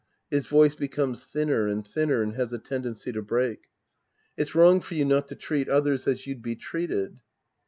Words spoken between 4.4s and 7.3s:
wrong for you not to treat others as you'd be treated.